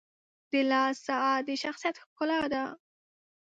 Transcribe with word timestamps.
•د 0.51 0.53
لاس 0.71 0.95
ساعت 1.07 1.41
د 1.47 1.49
شخصیت 1.63 1.95
ښکلا 2.03 2.41
ده. 2.53 2.63